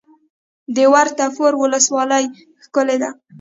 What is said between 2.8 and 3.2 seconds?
ده